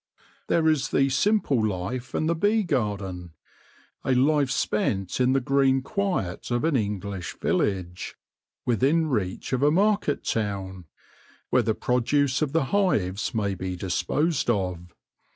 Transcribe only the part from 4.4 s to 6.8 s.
spent in the green quiet of an